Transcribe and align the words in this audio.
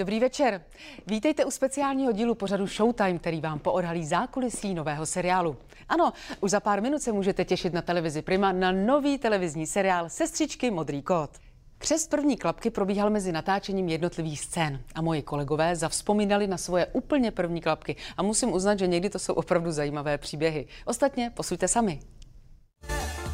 Dobrý 0.00 0.20
večer. 0.20 0.62
Vítejte 1.06 1.44
u 1.44 1.50
speciálního 1.50 2.12
dílu 2.12 2.34
pořadu 2.34 2.66
Showtime, 2.66 3.18
který 3.18 3.40
vám 3.40 3.58
poodhalí 3.58 4.06
zákulisí 4.06 4.74
nového 4.74 5.06
seriálu. 5.06 5.56
Ano, 5.88 6.12
už 6.40 6.50
za 6.50 6.60
pár 6.60 6.82
minut 6.82 7.02
se 7.02 7.12
můžete 7.12 7.44
těšit 7.44 7.72
na 7.72 7.82
televizi 7.82 8.22
Prima 8.22 8.52
na 8.52 8.72
nový 8.72 9.18
televizní 9.18 9.66
seriál 9.66 10.08
Sestřičky 10.08 10.70
Modrý 10.70 11.02
kód. 11.02 11.30
Křest 11.78 12.10
první 12.10 12.36
klapky 12.36 12.70
probíhal 12.70 13.10
mezi 13.10 13.32
natáčením 13.32 13.88
jednotlivých 13.88 14.40
scén 14.40 14.80
a 14.94 15.02
moji 15.02 15.22
kolegové 15.22 15.76
zavzpomínali 15.76 16.46
na 16.46 16.58
svoje 16.58 16.86
úplně 16.86 17.30
první 17.30 17.60
klapky 17.60 17.96
a 18.16 18.22
musím 18.22 18.52
uznat, 18.52 18.78
že 18.78 18.86
někdy 18.86 19.10
to 19.10 19.18
jsou 19.18 19.34
opravdu 19.34 19.72
zajímavé 19.72 20.18
příběhy. 20.18 20.66
Ostatně 20.84 21.30
posuďte 21.34 21.68
sami. 21.68 22.00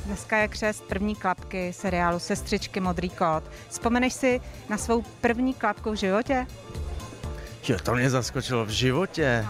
Dneska 0.06 0.36
je 0.36 0.48
křest 0.48 0.84
první 0.84 1.14
klapky 1.14 1.72
seriálu 1.72 2.18
Sestřičky 2.18 2.80
Modrý 2.80 3.10
kód. 3.10 3.44
Vzpomeneš 3.68 4.12
si 4.12 4.40
na 4.68 4.78
svou 4.78 5.02
první 5.20 5.54
klapku 5.54 5.90
v 5.90 5.94
životě? 5.94 6.46
Jo, 7.68 7.78
to 7.82 7.94
mě 7.94 8.10
zaskočilo 8.10 8.64
v 8.64 8.68
životě. 8.68 9.46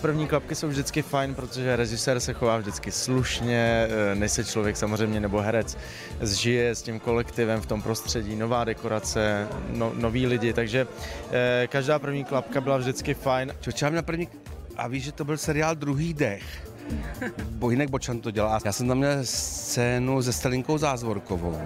První 0.00 0.26
klapky 0.26 0.54
jsou 0.54 0.68
vždycky 0.68 1.02
fajn, 1.02 1.34
protože 1.34 1.76
režisér 1.76 2.20
se 2.20 2.32
chová 2.32 2.56
vždycky 2.58 2.92
slušně, 2.92 3.88
eh, 3.88 4.14
než 4.14 4.32
se 4.32 4.44
člověk 4.44 4.76
samozřejmě 4.76 5.20
nebo 5.20 5.40
herec 5.40 5.78
zžije 6.20 6.74
s 6.74 6.82
tím 6.82 7.00
kolektivem 7.00 7.60
v 7.60 7.66
tom 7.66 7.82
prostředí, 7.82 8.36
nová 8.36 8.64
dekorace, 8.64 9.48
no, 9.70 9.92
noví 9.94 10.26
lidi, 10.26 10.52
takže 10.52 10.86
eh, 11.30 11.66
každá 11.66 11.98
první 11.98 12.24
klapka 12.24 12.60
byla 12.60 12.76
vždycky 12.76 13.14
fajn. 13.14 13.52
Čo, 13.72 13.90
na 13.90 14.02
první... 14.02 14.28
A 14.76 14.88
víš, 14.88 15.04
že 15.04 15.12
to 15.12 15.24
byl 15.24 15.36
seriál 15.36 15.74
Druhý 15.74 16.14
dech. 16.14 16.75
Bohinek 17.50 17.90
Bočan 17.90 18.20
to 18.20 18.30
dělá. 18.30 18.58
Já 18.64 18.72
jsem 18.72 18.88
tam 18.88 18.98
měl 18.98 19.18
scénu 19.22 20.22
se 20.22 20.32
Stelinkou 20.32 20.78
Zázvorkovou. 20.78 21.58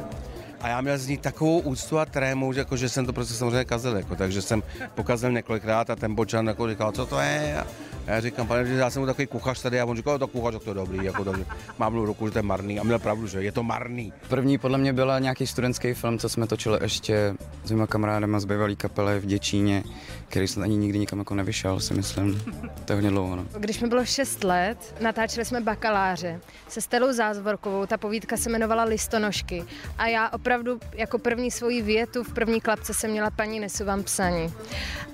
A 0.60 0.68
já 0.68 0.80
měl 0.80 0.98
z 0.98 1.08
ní 1.08 1.16
takovou 1.16 1.58
úctu 1.58 1.98
a 1.98 2.04
trému, 2.04 2.52
že, 2.52 2.60
jako, 2.60 2.76
že 2.76 2.88
jsem 2.88 3.06
to 3.06 3.12
prostě 3.12 3.34
samozřejmě 3.34 3.64
kazil. 3.64 3.96
Jako, 3.96 4.16
takže 4.16 4.42
jsem 4.42 4.62
pokazil 4.94 5.32
několikrát 5.32 5.90
a 5.90 5.96
ten 5.96 6.14
Bočan 6.14 6.46
jako 6.46 6.68
říkal, 6.68 6.92
co 6.92 7.06
to 7.06 7.20
je? 7.20 7.64
A 8.10 8.14
já 8.14 8.20
říkám, 8.20 8.46
pane, 8.46 8.66
že 8.66 8.74
já 8.74 8.90
jsem 8.90 9.06
takový 9.06 9.26
kuchař 9.26 9.62
tady 9.62 9.80
a 9.80 9.84
on 9.84 9.96
říkal, 9.96 10.18
to 10.18 10.26
kuchař, 10.26 10.54
to 10.64 10.70
je 10.70 10.74
dobrý, 10.74 11.04
jako 11.04 11.24
takže 11.24 11.44
mám 11.78 11.94
ruku, 11.94 12.26
že 12.26 12.32
to 12.32 12.38
je 12.38 12.42
marný 12.42 12.80
a 12.80 12.82
měl 12.82 12.98
pravdu, 12.98 13.26
že 13.26 13.42
je 13.42 13.52
to 13.52 13.62
marný. 13.62 14.12
První 14.28 14.58
podle 14.58 14.78
mě 14.78 14.92
byla 14.92 15.18
nějaký 15.18 15.46
studentský 15.46 15.94
film, 15.94 16.18
co 16.18 16.28
jsme 16.28 16.46
točili 16.46 16.78
ještě 16.82 17.34
s 17.64 17.70
mýma 17.70 17.86
kamarádama 17.86 18.40
z 18.40 18.44
bývalý 18.44 18.76
kapely 18.76 19.20
v 19.20 19.26
Děčíně, 19.26 19.82
který 20.28 20.48
jsem 20.48 20.62
ani 20.62 20.76
nikdy 20.76 20.98
nikam 20.98 21.18
jako 21.18 21.34
nevyšel, 21.34 21.80
si 21.80 21.94
myslím. 21.94 22.42
To 22.84 22.92
je 22.92 22.94
hodně 22.94 23.10
dlouho. 23.10 23.36
No. 23.36 23.44
Když 23.58 23.80
mi 23.80 23.88
bylo 23.88 24.04
6 24.04 24.44
let, 24.44 24.94
natáčeli 25.00 25.44
jsme 25.44 25.60
bakaláře 25.60 26.40
se 26.68 26.80
Stelou 26.80 27.12
Zázvorkovou, 27.12 27.86
ta 27.86 27.96
povídka 27.96 28.36
se 28.36 28.50
jmenovala 28.50 28.84
Listonožky 28.84 29.64
a 29.98 30.06
já 30.06 30.28
opravdu 30.28 30.80
jako 30.92 31.18
první 31.18 31.50
svoji 31.50 31.82
větu 31.82 32.24
v 32.24 32.32
první 32.32 32.60
klapce 32.60 32.94
jsem 32.94 33.10
měla 33.10 33.30
paní 33.30 33.60
nesu 33.60 33.84
vám 33.84 34.02
psaní 34.02 34.52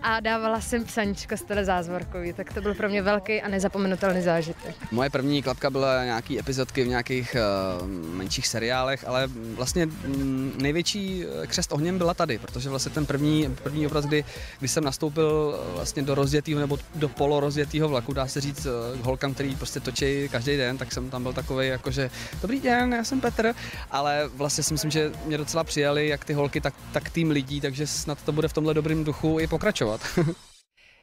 a 0.02 0.20
dávala 0.20 0.60
jsem 0.60 0.84
psaníčko 0.84 1.36
Stele 1.36 1.64
Zázvorkový, 1.64 2.32
tak 2.32 2.52
to 2.52 2.60
byl 2.60 2.74
pro 2.74 2.85
mě 2.88 3.02
velký 3.02 3.42
a 3.42 3.48
nezapomenutelný 3.48 4.22
zážitek. 4.22 4.74
Moje 4.90 5.10
první 5.10 5.42
klapka 5.42 5.70
byla 5.70 6.04
nějaký 6.04 6.38
epizodky 6.38 6.84
v 6.84 6.88
nějakých 6.88 7.36
uh, 7.80 7.88
menších 8.16 8.46
seriálech, 8.46 9.04
ale 9.08 9.26
vlastně 9.54 9.86
mm, 9.86 10.52
největší 10.62 11.24
eh, 11.24 11.46
křest 11.46 11.72
ohněm 11.72 11.98
byla 11.98 12.14
tady, 12.14 12.38
protože 12.38 12.68
vlastně 12.68 12.92
ten 12.92 13.06
první, 13.06 13.56
první 13.62 13.86
obraz, 13.86 14.04
kdy, 14.04 14.24
kdy 14.58 14.68
jsem 14.68 14.84
nastoupil 14.84 15.58
eh, 15.58 15.74
vlastně 15.74 16.02
do 16.02 16.14
rozjetého 16.14 16.60
nebo 16.60 16.78
do 16.94 17.08
polorozjetého 17.08 17.88
vlaku, 17.88 18.12
dá 18.12 18.26
se 18.26 18.40
říct, 18.40 18.66
k 19.02 19.04
holkám, 19.04 19.34
který 19.34 19.56
prostě 19.56 19.80
točí 19.80 20.28
každý 20.28 20.56
den, 20.56 20.78
tak 20.78 20.92
jsem 20.92 21.10
tam 21.10 21.22
byl 21.22 21.32
takový 21.32 21.68
jakože 21.68 22.10
dobrý 22.42 22.60
den, 22.60 22.92
já 22.92 23.04
jsem 23.04 23.20
Petr, 23.20 23.54
ale 23.90 24.30
vlastně 24.34 24.64
si 24.64 24.74
myslím, 24.74 24.90
že 24.90 25.12
mě 25.24 25.38
docela 25.38 25.64
přijali 25.64 26.08
jak 26.08 26.24
ty 26.24 26.32
holky, 26.32 26.60
tak, 26.60 26.74
tak 26.92 27.10
tým 27.10 27.30
lidí, 27.30 27.60
takže 27.60 27.86
snad 27.86 28.22
to 28.22 28.32
bude 28.32 28.48
v 28.48 28.52
tomhle 28.52 28.74
dobrým 28.74 29.04
duchu 29.04 29.40
i 29.40 29.46
pokračovat. 29.46 30.00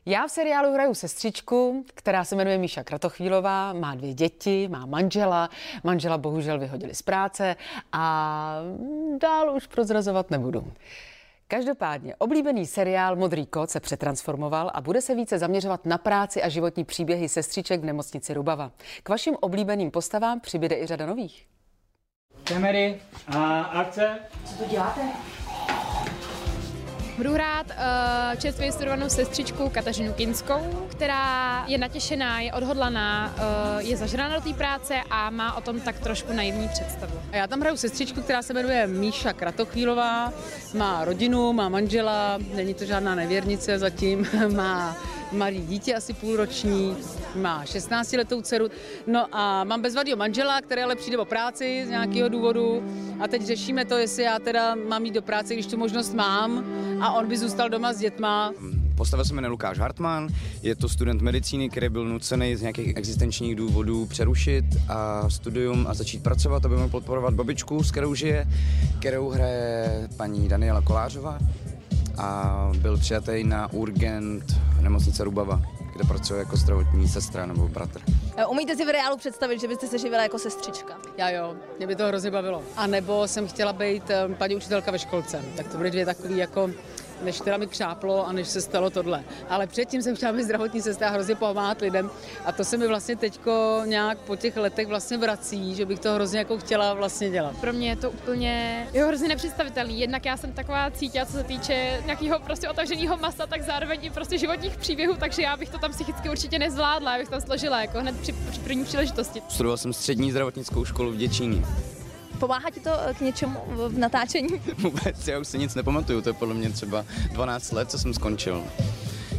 Já 0.05 0.27
v 0.27 0.31
seriálu 0.31 0.73
hraju 0.73 0.93
sestřičku, 0.93 1.85
která 1.93 2.23
se 2.23 2.35
jmenuje 2.35 2.57
Míša 2.57 2.83
Kratochvílová, 2.83 3.73
má 3.73 3.95
dvě 3.95 4.13
děti, 4.13 4.67
má 4.67 4.85
manžela, 4.85 5.49
manžela 5.83 6.17
bohužel 6.17 6.59
vyhodili 6.59 6.95
z 6.95 7.01
práce 7.01 7.55
a 7.91 8.55
dál 9.21 9.55
už 9.55 9.67
prozrazovat 9.67 10.31
nebudu. 10.31 10.73
Každopádně 11.47 12.15
oblíbený 12.15 12.65
seriál 12.65 13.15
Modrý 13.15 13.45
kot 13.45 13.69
se 13.69 13.79
přetransformoval 13.79 14.71
a 14.73 14.81
bude 14.81 15.01
se 15.01 15.15
více 15.15 15.39
zaměřovat 15.39 15.85
na 15.85 15.97
práci 15.97 16.43
a 16.43 16.49
životní 16.49 16.85
příběhy 16.85 17.29
sestřiček 17.29 17.81
v 17.81 17.85
nemocnici 17.85 18.33
Rubava. 18.33 18.71
K 19.03 19.09
vašim 19.09 19.35
oblíbeným 19.41 19.91
postavám 19.91 20.39
přibyde 20.39 20.75
i 20.75 20.85
řada 20.85 21.05
nových. 21.05 21.47
Kamery 22.43 23.01
a 23.27 23.61
akce. 23.61 24.19
Co 24.45 24.55
to 24.55 24.65
děláte? 24.69 25.01
Budu 27.17 27.33
hrát 27.33 27.65
uh, 27.65 28.39
čerstvě 28.39 28.71
studovanou 28.71 29.09
sestřičku 29.09 29.69
Kateřinu 29.69 30.13
Kinskou, 30.13 30.87
která 30.91 31.65
je 31.67 31.77
natěšená, 31.77 32.39
je 32.39 32.53
odhodlaná, 32.53 33.35
uh, 33.37 33.87
je 33.89 33.97
zažraná 33.97 34.35
do 34.35 34.41
té 34.41 34.53
práce 34.53 34.95
a 35.09 35.29
má 35.29 35.57
o 35.57 35.61
tom 35.61 35.81
tak 35.81 35.99
trošku 35.99 36.33
naivní 36.33 36.67
představu. 36.67 37.19
A 37.31 37.35
já 37.35 37.47
tam 37.47 37.61
hraju 37.61 37.77
sestřičku, 37.77 38.21
která 38.21 38.41
se 38.41 38.53
jmenuje 38.53 38.87
Míša 38.87 39.33
Kratochvílová, 39.33 40.33
má 40.73 41.05
rodinu, 41.05 41.53
má 41.53 41.69
manžela, 41.69 42.39
není 42.55 42.73
to 42.73 42.85
žádná 42.85 43.15
nevěrnice 43.15 43.79
zatím, 43.79 44.27
má 44.55 44.95
malý 45.33 45.59
dítě, 45.59 45.95
asi 45.95 46.13
půlroční, 46.13 46.95
má 47.35 47.65
16 47.65 48.13
letou 48.13 48.41
dceru. 48.41 48.67
No 49.07 49.35
a 49.35 49.63
mám 49.63 49.81
bezvadýho 49.81 50.17
manžela, 50.17 50.61
který 50.61 50.81
ale 50.81 50.95
přijde 50.95 51.17
o 51.17 51.25
práci 51.25 51.83
z 51.85 51.89
nějakého 51.89 52.29
důvodu 52.29 52.83
a 53.19 53.27
teď 53.27 53.45
řešíme 53.45 53.85
to, 53.85 53.97
jestli 53.97 54.23
já 54.23 54.39
teda 54.39 54.75
mám 54.75 55.05
jít 55.05 55.13
do 55.13 55.21
práce, 55.21 55.53
když 55.53 55.65
tu 55.65 55.77
možnost 55.77 56.13
mám 56.13 56.65
a 57.01 57.13
on 57.13 57.27
by 57.27 57.37
zůstal 57.37 57.69
doma 57.69 57.93
s 57.93 57.99
dětma. 57.99 58.51
Postava 58.95 59.23
se 59.23 59.33
jmenuje 59.33 59.49
Lukáš 59.49 59.79
Hartmann, 59.79 60.27
je 60.61 60.75
to 60.75 60.89
student 60.89 61.21
medicíny, 61.21 61.69
který 61.69 61.89
byl 61.89 62.05
nucený 62.05 62.55
z 62.55 62.61
nějakých 62.61 62.97
existenčních 62.97 63.55
důvodů 63.55 64.05
přerušit 64.05 64.65
a 64.89 65.29
studium 65.29 65.85
a 65.89 65.93
začít 65.93 66.23
pracovat, 66.23 66.65
aby 66.65 66.75
mohl 66.75 66.89
podporovat 66.89 67.33
babičku, 67.33 67.83
s 67.83 67.91
kterou 67.91 68.15
žije, 68.15 68.47
kterou 68.99 69.29
hraje 69.29 70.09
paní 70.17 70.47
Daniela 70.47 70.81
Kolářová 70.81 71.39
a 72.17 72.69
byl 72.77 72.97
přijatý 72.97 73.43
na 73.43 73.73
urgent 73.73 74.43
nemocnice 74.81 75.23
Rubava, 75.23 75.61
kde 75.95 76.03
pracuje 76.07 76.39
jako 76.39 76.57
zdravotní 76.57 77.07
sestra 77.07 77.45
nebo 77.45 77.67
bratr. 77.67 78.01
Eh, 78.37 78.45
umíte 78.45 78.75
si 78.75 78.85
v 78.85 78.89
reálu 78.91 79.17
představit, 79.17 79.61
že 79.61 79.67
byste 79.67 79.87
se 79.87 79.97
živila 79.97 80.23
jako 80.23 80.39
sestřička? 80.39 80.93
Já 81.17 81.29
jo, 81.29 81.55
mě 81.77 81.87
by 81.87 81.95
to 81.95 82.07
hrozně 82.07 82.31
bavilo. 82.31 82.63
A 82.75 82.87
nebo 82.87 83.27
jsem 83.27 83.47
chtěla 83.47 83.73
být 83.73 84.09
eh, 84.09 84.35
paní 84.37 84.55
učitelka 84.55 84.91
ve 84.91 84.99
školce. 84.99 85.41
Tak 85.57 85.67
to 85.67 85.77
byly 85.77 85.91
dvě 85.91 86.05
takové 86.05 86.35
jako 86.35 86.69
než 87.21 87.39
teda 87.39 87.57
mi 87.57 87.67
křáplo 87.67 88.27
a 88.27 88.31
než 88.31 88.47
se 88.47 88.61
stalo 88.61 88.89
tohle. 88.89 89.23
Ale 89.49 89.67
předtím 89.67 90.01
jsem 90.01 90.15
chtěla 90.15 90.33
být 90.33 90.43
zdravotní 90.43 90.81
sestra 90.81 91.07
a 91.07 91.11
hrozně 91.11 91.35
pomáhat 91.35 91.81
lidem 91.81 92.09
a 92.45 92.51
to 92.51 92.63
se 92.63 92.77
mi 92.77 92.87
vlastně 92.87 93.15
teďko 93.15 93.81
nějak 93.85 94.17
po 94.17 94.35
těch 94.35 94.57
letech 94.57 94.87
vlastně 94.87 95.17
vrací, 95.17 95.75
že 95.75 95.85
bych 95.85 95.99
to 95.99 96.13
hrozně 96.13 96.39
jako 96.39 96.57
chtěla 96.57 96.93
vlastně 96.93 97.29
dělat. 97.29 97.57
Pro 97.61 97.73
mě 97.73 97.89
je 97.89 97.95
to 97.95 98.11
úplně 98.11 98.87
jo, 98.93 99.07
hrozně 99.07 99.27
nepředstavitelný. 99.27 99.99
Jednak 99.99 100.25
já 100.25 100.37
jsem 100.37 100.53
taková 100.53 100.91
cítila, 100.91 101.25
co 101.25 101.31
se 101.31 101.43
týče 101.43 102.01
nějakého 102.05 102.39
prostě 102.39 102.69
otevřeného 102.69 103.17
masa, 103.17 103.47
tak 103.47 103.61
zároveň 103.61 103.99
i 104.01 104.09
prostě 104.09 104.37
životních 104.37 104.77
příběhů, 104.77 105.15
takže 105.19 105.41
já 105.41 105.57
bych 105.57 105.69
to 105.69 105.77
tam 105.77 105.91
psychicky 105.91 106.29
určitě 106.29 106.59
nezvládla, 106.59 107.13
já 107.13 107.19
bych 107.19 107.29
tam 107.29 107.41
složila 107.41 107.81
jako 107.81 107.99
hned 107.99 108.21
při, 108.21 108.33
při 108.33 108.59
první 108.59 108.85
příležitosti. 108.85 109.41
Studoval 109.49 109.77
jsem 109.77 109.93
střední 109.93 110.31
zdravotnickou 110.31 110.85
školu 110.85 111.11
v 111.11 111.15
Děčíně. 111.15 111.61
Pomáhá 112.43 112.69
ti 112.69 112.79
to 112.79 112.89
k 113.17 113.21
něčemu 113.21 113.59
v 113.67 113.97
natáčení? 113.97 114.47
Vůbec, 114.77 115.27
já 115.27 115.39
už 115.39 115.47
si 115.47 115.57
nic 115.57 115.75
nepamatuju, 115.75 116.21
to 116.21 116.29
je 116.29 116.33
podle 116.33 116.53
mě 116.53 116.69
třeba 116.69 117.05
12 117.31 117.71
let, 117.71 117.91
co 117.91 117.99
jsem 117.99 118.13
skončil. 118.13 118.63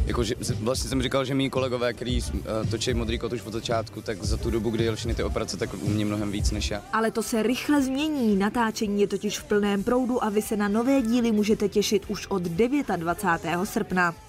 Jako, 0.05 0.23
že, 0.23 0.35
vlastně 0.59 0.89
jsem 0.89 1.01
říkal, 1.01 1.25
že 1.25 1.35
mý 1.35 1.49
kolegové, 1.49 1.93
kteří 1.93 2.23
uh, 2.33 2.69
točí 2.71 2.93
modrý 2.93 3.19
kot 3.19 3.33
už 3.33 3.41
od 3.41 3.53
začátku, 3.53 4.01
tak 4.01 4.23
za 4.23 4.37
tu 4.37 4.51
dobu, 4.51 4.69
kdy 4.69 4.83
jel 4.83 4.95
ty 5.15 5.23
operace, 5.23 5.57
tak 5.57 5.69
umí 5.73 6.05
mnohem 6.05 6.31
víc 6.31 6.51
než 6.51 6.71
já. 6.71 6.81
Ale 6.93 7.11
to 7.11 7.23
se 7.23 7.43
rychle 7.43 7.81
změní. 7.81 8.35
Natáčení 8.35 9.01
je 9.01 9.07
totiž 9.07 9.39
v 9.39 9.43
plném 9.43 9.83
proudu 9.83 10.23
a 10.23 10.29
vy 10.29 10.41
se 10.41 10.57
na 10.57 10.67
nové 10.67 11.01
díly 11.01 11.31
můžete 11.31 11.69
těšit 11.69 12.05
už 12.07 12.27
od 12.27 12.41
29. 12.41 13.59
srpna. 13.63 14.24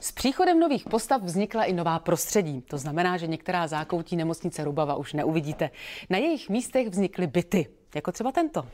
S 0.00 0.12
příchodem 0.12 0.60
nových 0.60 0.84
postav 0.84 1.22
vznikla 1.22 1.64
i 1.64 1.72
nová 1.72 1.98
prostředí. 1.98 2.60
To 2.60 2.78
znamená, 2.78 3.16
že 3.16 3.26
některá 3.26 3.66
zákoutí 3.66 4.16
nemocnice 4.16 4.64
Rubava 4.64 4.94
už 4.94 5.12
neuvidíte. 5.12 5.70
Na 6.10 6.18
jejich 6.18 6.48
místech 6.48 6.88
vznikly 6.88 7.26
byty, 7.26 7.66
jako 7.94 8.12
třeba 8.12 8.32
tento. 8.32 8.66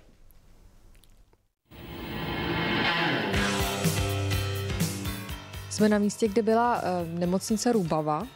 Jsme 5.70 5.88
na 5.88 5.98
místě, 5.98 6.28
kde 6.28 6.42
byla 6.42 6.76
uh, 6.76 7.18
nemocnice 7.18 7.72
Rubava. 7.72 8.26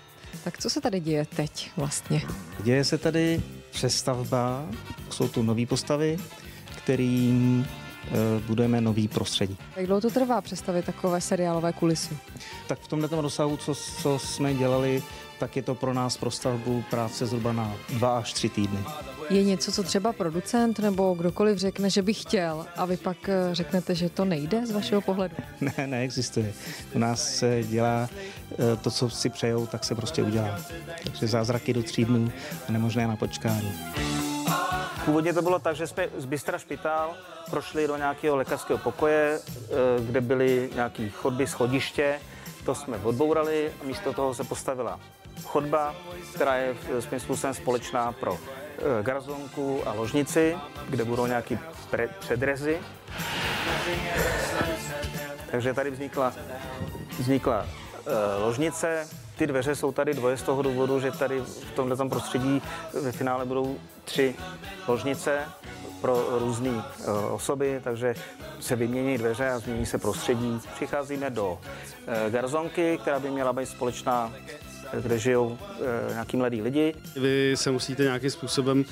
Tak 0.44 0.58
co 0.58 0.70
se 0.70 0.80
tady 0.80 1.00
děje 1.00 1.26
teď 1.36 1.70
vlastně? 1.76 2.22
Děje 2.62 2.84
se 2.84 2.98
tady 2.98 3.42
přestavba, 3.70 4.66
jsou 5.10 5.28
tu 5.28 5.42
nové 5.42 5.66
postavy, 5.66 6.16
kterým 6.76 7.66
Eh, 7.68 7.87
budujeme 8.46 8.80
nový 8.80 9.08
prostředí. 9.08 9.56
Jak 9.76 9.86
dlouho 9.86 10.00
to 10.00 10.10
trvá 10.10 10.40
představit 10.40 10.84
takové 10.84 11.20
seriálové 11.20 11.72
kulisy? 11.72 12.16
Tak 12.66 12.78
v 12.80 12.88
tomto 12.88 13.20
rozsahu, 13.20 13.56
co, 13.56 13.74
co 13.74 14.18
jsme 14.18 14.54
dělali, 14.54 15.02
tak 15.38 15.56
je 15.56 15.62
to 15.62 15.74
pro 15.74 15.94
nás 15.94 16.16
pro 16.16 16.30
stavbu 16.30 16.84
práce 16.90 17.26
zhruba 17.26 17.52
na 17.52 17.76
dva 17.88 18.18
až 18.18 18.32
tři 18.32 18.48
týdny. 18.48 18.78
Je 19.30 19.44
něco, 19.44 19.72
co 19.72 19.82
třeba 19.82 20.12
producent 20.12 20.78
nebo 20.78 21.14
kdokoliv 21.14 21.58
řekne, 21.58 21.90
že 21.90 22.02
by 22.02 22.14
chtěl 22.14 22.66
a 22.76 22.84
vy 22.84 22.96
pak 22.96 23.28
eh, 23.28 23.48
řeknete, 23.52 23.94
že 23.94 24.08
to 24.08 24.24
nejde 24.24 24.66
z 24.66 24.70
vašeho 24.70 25.00
pohledu? 25.00 25.34
Ne, 25.60 25.86
neexistuje. 25.86 26.52
U 26.94 26.98
nás 26.98 27.34
se 27.36 27.62
dělá 27.62 28.08
eh, 28.52 28.76
to, 28.76 28.90
co 28.90 29.10
si 29.10 29.30
přejou, 29.30 29.66
tak 29.66 29.84
se 29.84 29.94
prostě 29.94 30.22
udělá. 30.22 30.60
Takže 31.04 31.26
zázraky 31.26 31.72
do 31.72 31.82
tří 31.82 32.04
dnů 32.04 32.32
a 32.68 32.72
nemožné 32.72 33.06
na 33.06 33.16
počkání. 33.16 33.72
Původně 35.08 35.32
to 35.32 35.42
bylo 35.42 35.58
tak, 35.58 35.76
že 35.76 35.86
jsme 35.86 36.08
z 36.16 36.24
Bystra 36.24 36.58
Špitál 36.58 37.14
prošli 37.50 37.86
do 37.86 37.96
nějakého 37.96 38.36
lékařského 38.36 38.78
pokoje, 38.78 39.40
eh, 39.40 39.74
kde 40.00 40.20
byly 40.20 40.70
nějaké 40.74 41.08
chodby, 41.08 41.46
schodiště. 41.46 42.20
To 42.64 42.74
jsme 42.74 42.98
odbourali 42.98 43.72
a 43.82 43.84
místo 43.84 44.12
toho 44.12 44.34
se 44.34 44.44
postavila 44.44 45.00
chodba, 45.44 45.94
která 46.34 46.56
je 46.56 46.76
svým 47.00 47.20
způsobem 47.20 47.54
společná 47.54 48.12
pro 48.12 48.38
eh, 48.38 49.02
garzonku 49.02 49.88
a 49.88 49.92
ložnici, 49.92 50.56
kde 50.88 51.04
budou 51.04 51.26
nějaké 51.26 51.58
předrezy. 52.20 52.78
Takže 55.50 55.74
tady 55.74 55.90
vznikla, 55.90 56.32
vznikla 57.18 57.62
uh, 57.62 58.44
ložnice. 58.44 59.08
Ty 59.38 59.46
dveře 59.46 59.74
jsou 59.74 59.92
tady 59.92 60.14
dvoje 60.14 60.36
z 60.36 60.42
toho 60.42 60.62
důvodu, 60.62 61.00
že 61.00 61.10
tady 61.10 61.40
v 61.40 61.70
tomto 61.70 62.08
prostředí 62.08 62.62
ve 63.02 63.12
finále 63.12 63.44
budou 63.44 63.76
tři 64.04 64.34
ložnice 64.88 65.44
pro 66.00 66.38
různé 66.38 66.70
uh, 66.70 66.82
osoby, 67.32 67.80
takže 67.84 68.14
se 68.60 68.76
vymění 68.76 69.18
dveře 69.18 69.50
a 69.50 69.58
změní 69.58 69.86
se 69.86 69.98
prostředí. 69.98 70.60
Přicházíme 70.74 71.30
do 71.30 71.52
uh, 71.52 72.32
garzonky, 72.32 72.98
která 73.02 73.18
by 73.20 73.30
měla 73.30 73.52
být 73.52 73.66
společná 73.66 74.32
kde 75.02 75.18
žijou 75.18 75.58
e, 76.08 76.12
nějaký 76.12 76.36
mladí 76.36 76.62
lidi. 76.62 76.94
Vy 77.16 77.52
se 77.56 77.70
musíte 77.70 78.02
nějakým 78.02 78.30
způsobem 78.30 78.84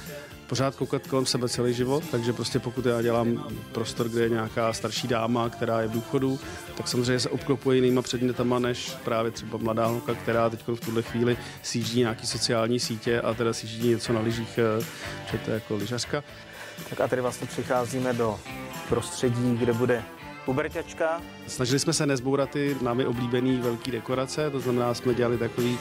pořád 0.46 0.76
koukat 0.76 1.06
kolem 1.06 1.26
sebe 1.26 1.48
celý 1.48 1.74
život, 1.74 2.04
takže 2.10 2.32
prostě 2.32 2.58
pokud 2.58 2.86
já 2.86 3.02
dělám 3.02 3.48
prostor, 3.72 4.08
kde 4.08 4.22
je 4.22 4.28
nějaká 4.28 4.72
starší 4.72 5.08
dáma, 5.08 5.48
která 5.48 5.80
je 5.80 5.88
v 5.88 5.92
důchodu, 5.92 6.38
tak 6.76 6.88
samozřejmě 6.88 7.20
se 7.20 7.28
obklopuje 7.28 7.76
jinýma 7.76 8.02
předmětama 8.02 8.58
než 8.58 8.90
právě 9.04 9.30
třeba 9.30 9.58
mladá 9.58 9.86
holka, 9.86 10.14
která 10.14 10.50
teď 10.50 10.60
v 10.74 10.80
tuhle 10.80 11.02
chvíli 11.02 11.36
síždí 11.62 12.00
nějaký 12.00 12.26
sociální 12.26 12.80
sítě 12.80 13.20
a 13.20 13.34
teda 13.34 13.52
síždí 13.52 13.88
něco 13.88 14.12
na 14.12 14.20
lyžích, 14.20 14.58
eh, 14.58 14.84
že 15.32 15.38
to 15.38 15.50
je 15.50 15.54
jako 15.54 15.76
lyžařka. 15.76 16.24
Tak 16.90 17.00
a 17.00 17.08
tady 17.08 17.22
vlastně 17.22 17.46
přicházíme 17.46 18.12
do 18.12 18.40
prostředí, 18.88 19.56
kde 19.56 19.72
bude 19.72 20.02
puberťačka. 20.46 21.22
Snažili 21.46 21.78
jsme 21.78 21.92
se 21.92 22.06
nezbourat 22.06 22.50
ty 22.50 22.76
námi 22.82 23.06
oblíbený 23.06 23.56
velký 23.56 23.90
dekorace, 23.90 24.50
to 24.50 24.60
znamená, 24.60 24.94
jsme 24.94 25.14
dělali 25.14 25.38
takový 25.38 25.78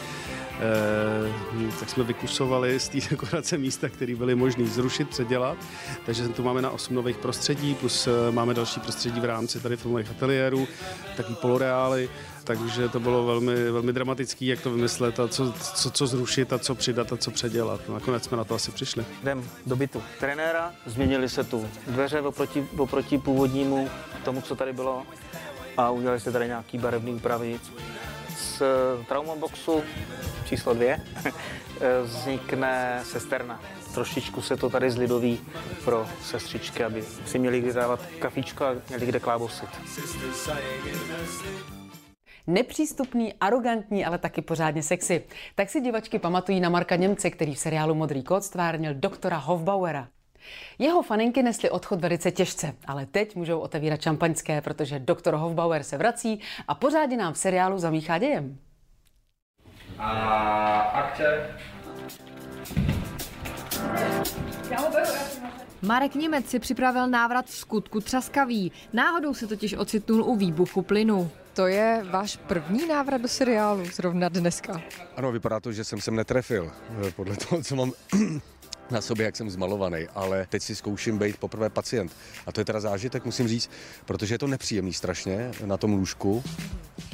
tak 1.80 1.90
jsme 1.90 2.04
vykusovali 2.04 2.80
z 2.80 2.90
té 2.90 2.98
dekorace 3.10 3.57
místa, 3.57 3.90
které 3.90 4.16
byly 4.16 4.36
možné 4.36 4.66
zrušit, 4.66 5.10
předělat. 5.10 5.57
Takže 6.06 6.30
tu 6.30 6.44
máme 6.44 6.62
na 6.62 6.69
8 6.69 6.96
nových 6.96 7.18
prostředí, 7.18 7.75
plus 7.75 8.07
eh, 8.07 8.31
máme 8.31 8.54
další 8.54 8.80
prostředí 8.80 9.19
v 9.19 9.25
rámci 9.25 9.60
tady 9.60 9.78
filmových 9.78 10.10
ateliérů, 10.10 10.68
takový 11.18 11.36
poloreály, 11.36 12.10
takže 12.44 12.90
to 12.90 13.00
bylo 13.00 13.25
velmi, 13.25 13.72
velmi 13.72 13.94
dramatický, 13.94 14.48
jak 14.48 14.62
to 14.62 14.72
vymyslet 14.72 15.19
a 15.19 15.28
co, 15.28 15.52
co, 15.52 15.92
co 15.92 16.07
zrušit 16.07 16.54
a 16.54 16.60
co 16.60 16.75
přidat 16.75 17.13
a 17.13 17.18
co 17.18 17.31
předělat. 17.31 17.81
No, 17.88 17.94
nakonec 17.94 18.24
jsme 18.24 18.38
na 18.38 18.44
to 18.44 18.56
asi 18.56 18.72
přišli. 18.72 19.06
Jdem 19.22 19.50
do 19.66 19.75
bytu 19.75 20.04
trenéra, 20.19 20.74
změnili 20.86 21.30
se 21.30 21.44
tu 21.44 21.68
dveře 21.88 22.22
oproti, 22.22 22.68
oproti 22.78 23.18
původnímu 23.18 23.90
tomu, 24.24 24.42
co 24.42 24.56
tady 24.56 24.74
bylo 24.74 25.04
a 25.78 25.90
udělali 25.90 26.19
se 26.19 26.31
tady 26.31 26.48
nějaký 26.48 26.78
barevný 26.78 27.13
úpravy. 27.13 27.60
Z 28.35 28.61
traumaboxu 29.07 29.83
číslo 30.45 30.73
dvě 30.73 31.01
vznikne 32.03 33.01
sesterna. 33.03 33.61
Trošičku 33.93 34.41
se 34.41 34.57
to 34.57 34.69
tady 34.69 34.91
zlidoví 34.91 35.41
pro 35.85 36.07
sestřičky, 36.23 36.83
aby 36.83 37.03
si 37.25 37.39
měli 37.39 37.61
kde 37.61 37.73
dávat 37.73 37.99
kafíčko 38.19 38.65
a 38.65 38.75
měli 38.89 39.05
kde 39.05 39.19
klábosit. 39.19 39.69
Nepřístupný, 42.47 43.33
arrogantní, 43.33 44.05
ale 44.05 44.17
taky 44.17 44.41
pořádně 44.41 44.83
sexy. 44.83 45.23
Tak 45.55 45.69
si 45.69 45.81
divačky 45.81 46.19
pamatují 46.19 46.59
na 46.59 46.69
Marka 46.69 46.95
Němce, 46.95 47.29
který 47.29 47.55
v 47.55 47.59
seriálu 47.59 47.95
Modrý 47.95 48.23
kód 48.23 48.43
stvárnil 48.43 48.93
doktora 48.93 49.37
Hofbauera. 49.37 50.07
Jeho 50.80 51.01
faninky 51.01 51.44
nesly 51.44 51.69
odchod 51.69 52.01
velice 52.01 52.31
těžce, 52.31 52.74
ale 52.88 53.06
teď 53.06 53.36
můžou 53.36 53.59
otevírat 53.59 54.01
šampaňské, 54.01 54.62
protože 54.62 55.00
doktor 55.00 55.33
Hofbauer 55.33 55.83
se 55.83 55.97
vrací 55.97 56.39
a 56.68 56.75
pořádně 56.75 57.18
nám 57.18 57.33
v 57.33 57.38
seriálu 57.38 57.80
zamíchá 57.80 58.18
dějem. 58.18 58.57
A 59.97 60.80
akce. 60.80 61.56
Marek 65.81 66.15
Němec 66.15 66.50
si 66.50 66.59
připravil 66.59 67.07
návrat 67.07 67.45
v 67.45 67.57
skutku 67.57 68.01
třaskavý. 68.01 68.71
Náhodou 68.94 69.33
se 69.33 69.47
totiž 69.47 69.74
ocitnul 69.74 70.24
u 70.24 70.36
výbuchu 70.36 70.81
plynu. 70.81 71.31
To 71.53 71.68
je 71.68 72.06
váš 72.12 72.38
první 72.38 72.88
návrat 72.88 73.21
do 73.21 73.27
seriálu 73.27 73.86
zrovna 73.86 74.30
dneska. 74.30 74.81
Ano, 75.15 75.31
vypadá 75.31 75.59
to, 75.59 75.71
že 75.71 75.83
jsem 75.83 76.01
sem 76.01 76.15
netrefil. 76.15 76.71
Podle 77.15 77.36
toho, 77.36 77.63
co 77.63 77.75
mám 77.75 77.92
na 78.91 79.01
sobě, 79.01 79.25
jak 79.25 79.35
jsem 79.35 79.49
zmalovaný, 79.49 80.07
ale 80.15 80.45
teď 80.49 80.63
si 80.63 80.75
zkouším 80.75 81.17
být 81.17 81.37
poprvé 81.37 81.69
pacient. 81.69 82.11
A 82.45 82.51
to 82.51 82.61
je 82.61 82.65
teda 82.65 82.79
zážitek, 82.79 83.25
musím 83.25 83.47
říct, 83.47 83.69
protože 84.05 84.33
je 84.33 84.39
to 84.39 84.47
nepříjemný 84.47 84.93
strašně 84.93 85.51
na 85.65 85.77
tom 85.77 85.93
lůžku. 85.93 86.43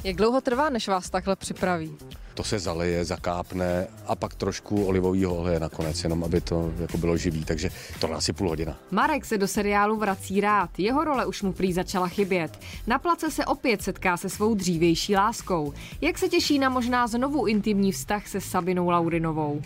Jak 0.04 0.16
dlouho 0.16 0.40
trvá, 0.40 0.70
než 0.70 0.88
vás 0.88 1.10
takhle 1.10 1.36
připraví? 1.36 1.96
To 2.34 2.44
se 2.44 2.58
zaleje, 2.58 3.04
zakápne 3.04 3.86
a 4.06 4.16
pak 4.16 4.34
trošku 4.34 4.84
olivového 4.84 5.34
oleje 5.36 5.60
nakonec, 5.60 6.04
jenom 6.04 6.24
aby 6.24 6.40
to 6.40 6.72
jako 6.78 6.98
bylo 6.98 7.16
živý, 7.16 7.44
takže 7.44 7.70
to 8.00 8.14
asi 8.14 8.32
půl 8.32 8.48
hodina. 8.48 8.76
Marek 8.90 9.24
se 9.24 9.38
do 9.38 9.48
seriálu 9.48 9.96
vrací 9.96 10.40
rád, 10.40 10.78
jeho 10.78 11.04
role 11.04 11.26
už 11.26 11.42
mu 11.42 11.52
prý 11.52 11.72
začala 11.72 12.08
chybět. 12.08 12.58
Na 12.86 12.98
place 12.98 13.30
se 13.30 13.44
opět 13.44 13.82
setká 13.82 14.16
se 14.16 14.28
svou 14.28 14.54
dřívější 14.54 15.16
láskou. 15.16 15.72
Jak 16.00 16.18
se 16.18 16.28
těší 16.28 16.58
na 16.58 16.68
možná 16.68 17.06
znovu 17.06 17.46
intimní 17.46 17.92
vztah 17.92 18.26
se 18.26 18.40
Sabinou 18.40 18.90
Laurinovou. 18.90 19.62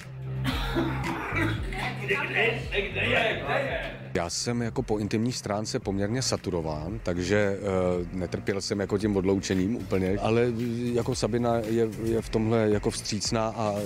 Já 4.14 4.30
jsem 4.30 4.62
jako 4.62 4.82
po 4.82 4.98
intimní 4.98 5.32
stránce 5.32 5.80
poměrně 5.80 6.22
saturován, 6.22 7.00
takže 7.02 7.58
uh, 7.60 8.06
netrpěl 8.12 8.60
jsem 8.60 8.80
jako 8.80 8.98
tím 8.98 9.16
odloučením 9.16 9.76
úplně, 9.76 10.18
ale 10.18 10.52
jako 10.92 11.14
Sabina 11.14 11.56
je, 11.56 11.88
je 12.04 12.22
v 12.22 12.28
tomhle 12.28 12.68
jako 12.70 12.90
vstřícná 12.90 13.48
a 13.48 13.70
uh, 13.72 13.78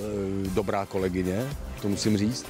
dobrá 0.55 0.87
kolegyně, 0.87 1.46
to 1.82 1.88
musím 1.88 2.17
říct. 2.17 2.46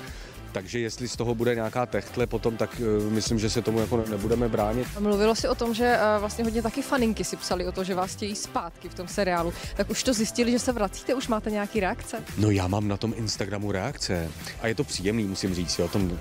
Takže 0.53 0.79
jestli 0.79 1.09
z 1.09 1.17
toho 1.17 1.35
bude 1.35 1.55
nějaká 1.55 1.87
techtle 1.87 2.27
potom, 2.27 2.57
tak 2.57 2.81
uh, 2.81 3.13
myslím, 3.13 3.39
že 3.39 3.51
se 3.51 3.63
tomu 3.63 3.81
jako 3.81 4.05
nebudeme 4.11 4.49
bránit. 4.49 4.89
Mluvilo 4.99 5.35
si 5.35 5.49
o 5.49 5.55
tom, 5.55 5.75
že 5.75 5.97
uh, 5.97 6.21
vlastně 6.21 6.45
hodně 6.45 6.63
taky 6.63 6.83
faninky 6.83 7.25
si 7.25 7.37
psali 7.37 7.67
o 7.67 7.73
to, 7.73 7.85
že 7.85 7.95
vás 7.95 8.15
chtějí 8.15 8.37
zpátky 8.37 8.89
v 8.89 8.95
tom 8.95 9.09
seriálu. 9.09 9.53
Tak 9.77 9.91
už 9.91 10.03
to 10.03 10.13
zjistili, 10.13 10.51
že 10.53 10.59
se 10.59 10.73
vracíte, 10.73 11.15
už 11.15 11.29
máte 11.29 11.51
nějaký 11.51 11.81
reakce? 11.81 12.17
No 12.39 12.51
já 12.51 12.67
mám 12.67 12.89
na 12.89 12.97
tom 12.97 13.15
Instagramu 13.17 13.73
reakce 13.73 14.29
a 14.63 14.67
je 14.67 14.75
to 14.75 14.85
příjemný, 14.85 15.25
musím 15.25 15.55
říct, 15.55 15.79
o 15.79 15.89
tom 15.89 16.19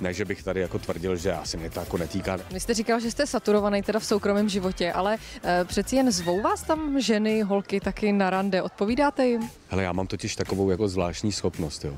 ne, 0.00 0.14
že 0.14 0.24
bych 0.24 0.42
tady 0.42 0.60
jako 0.60 0.78
tvrdil, 0.78 1.16
že 1.16 1.32
asi 1.32 1.56
mě 1.56 1.70
to 1.70 1.80
jako 1.80 1.98
netýká. 1.98 2.38
Vy 2.50 2.60
jste 2.60 2.74
říkal, 2.74 3.00
že 3.00 3.10
jste 3.10 3.26
saturovaný 3.26 3.82
teda 3.82 3.98
v 3.98 4.04
soukromém 4.04 4.48
životě, 4.48 4.92
ale 4.92 5.16
uh, 5.16 5.50
přeci 5.64 5.96
jen 5.96 6.10
zvou 6.10 6.42
vás 6.42 6.62
tam 6.62 7.00
ženy, 7.00 7.42
holky 7.42 7.80
taky 7.80 8.12
na 8.12 8.30
rande, 8.30 8.62
odpovídáte 8.62 9.26
jim? 9.26 9.50
Hele, 9.68 9.82
já 9.82 9.92
mám 9.92 10.06
totiž 10.06 10.36
takovou 10.36 10.70
jako 10.70 10.88
zvláštní 10.88 11.32
schopnost, 11.32 11.84
jo 11.84 11.94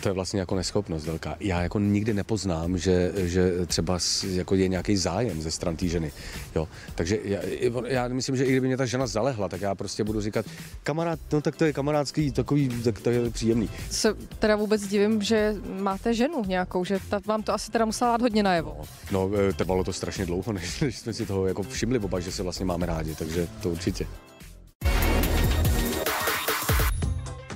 to 0.00 0.08
je 0.08 0.12
vlastně 0.12 0.40
jako 0.40 0.56
neschopnost 0.56 1.06
velká. 1.06 1.36
Já 1.40 1.62
jako 1.62 1.78
nikdy 1.78 2.14
nepoznám, 2.14 2.78
že, 2.78 3.12
že 3.16 3.66
třeba 3.66 3.98
jako 4.32 4.54
je 4.54 4.68
nějaký 4.68 4.96
zájem 4.96 5.42
ze 5.42 5.50
stran 5.50 5.76
té 5.76 5.86
ženy. 5.86 6.12
Jo. 6.54 6.68
Takže 6.94 7.18
já, 7.24 7.38
já, 7.86 8.08
myslím, 8.08 8.36
že 8.36 8.44
i 8.44 8.50
kdyby 8.50 8.66
mě 8.66 8.76
ta 8.76 8.86
žena 8.86 9.06
zalehla, 9.06 9.48
tak 9.48 9.60
já 9.60 9.74
prostě 9.74 10.04
budu 10.04 10.20
říkat, 10.20 10.46
kamarád, 10.82 11.18
no 11.32 11.40
tak 11.40 11.56
to 11.56 11.64
je 11.64 11.72
kamarádský, 11.72 12.32
takový, 12.32 12.68
tak 12.68 13.00
to 13.00 13.10
je 13.10 13.30
příjemný. 13.30 13.70
Se 13.90 14.14
teda 14.38 14.56
vůbec 14.56 14.86
divím, 14.86 15.22
že 15.22 15.54
máte 15.80 16.14
ženu 16.14 16.44
nějakou, 16.44 16.84
že 16.84 16.98
ta, 17.08 17.20
vám 17.26 17.42
to 17.42 17.54
asi 17.54 17.70
teda 17.70 17.84
musela 17.84 18.10
dát 18.10 18.20
hodně 18.20 18.42
najevo. 18.42 18.76
No, 19.10 19.30
e, 19.48 19.52
trvalo 19.52 19.84
to 19.84 19.92
strašně 19.92 20.26
dlouho, 20.26 20.52
než, 20.52 20.80
než 20.80 20.98
jsme 20.98 21.12
si 21.12 21.26
toho 21.26 21.46
jako 21.46 21.62
všimli 21.62 21.98
oba, 21.98 22.20
že 22.20 22.32
se 22.32 22.42
vlastně 22.42 22.66
máme 22.66 22.86
rádi, 22.86 23.14
takže 23.14 23.48
to 23.62 23.70
určitě. 23.70 24.06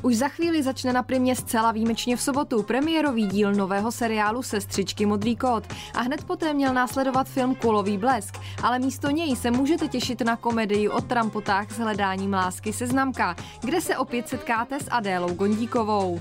Už 0.04 0.16
za 0.16 0.28
chvíli 0.28 0.62
začne 0.62 0.92
na 0.92 1.02
primě 1.02 1.36
zcela 1.36 1.72
výjimečně 1.72 2.16
v 2.16 2.22
sobotu 2.22 2.62
premiérový 2.62 3.26
díl 3.26 3.54
nového 3.54 3.92
seriálu 3.92 4.42
Sestřičky 4.42 5.06
Modrý 5.06 5.36
kód 5.36 5.64
a 5.94 6.00
hned 6.00 6.24
poté 6.24 6.54
měl 6.54 6.74
následovat 6.74 7.28
film 7.28 7.54
Kulový 7.54 7.98
blesk, 7.98 8.38
ale 8.62 8.78
místo 8.78 9.10
něj 9.10 9.36
se 9.36 9.50
můžete 9.50 9.88
těšit 9.88 10.20
na 10.20 10.36
komedii 10.36 10.88
o 10.88 11.00
trampotách 11.00 11.70
s 11.70 11.78
hledáním 11.78 12.32
lásky 12.32 12.72
seznamka, 12.72 13.36
kde 13.60 13.80
se 13.80 13.96
opět 13.96 14.28
setkáte 14.28 14.80
s 14.80 14.88
Adélou 14.90 15.34
Gondíkovou. 15.34 16.20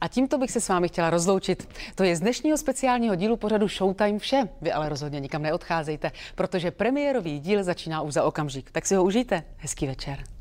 A 0.00 0.08
tímto 0.08 0.38
bych 0.38 0.50
se 0.50 0.60
s 0.60 0.68
vámi 0.68 0.88
chtěla 0.88 1.10
rozloučit. 1.10 1.68
To 1.94 2.02
je 2.02 2.16
z 2.16 2.20
dnešního 2.20 2.58
speciálního 2.58 3.14
dílu 3.14 3.36
pořadu 3.36 3.68
Showtime 3.68 4.18
vše. 4.18 4.48
Vy 4.60 4.72
ale 4.72 4.88
rozhodně 4.88 5.20
nikam 5.20 5.42
neodcházejte, 5.42 6.10
protože 6.34 6.70
premiérový 6.70 7.40
díl 7.40 7.64
začíná 7.64 8.02
už 8.02 8.12
za 8.12 8.24
okamžik. 8.24 8.70
Tak 8.70 8.86
si 8.86 8.94
ho 8.94 9.04
užijte. 9.04 9.44
Hezký 9.56 9.86
večer. 9.86 10.37